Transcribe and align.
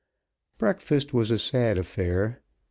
Breakfast 0.57 1.13
was 1.13 1.29
a 1.29 1.37
sad 1.37 1.77
affair. 1.77 2.41